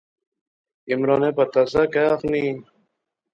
عمرانے 0.91 1.29
پتہ 1.37 1.61
سا 1.71 1.81
کہیہ 1.93 2.09
آخنی 2.13 2.43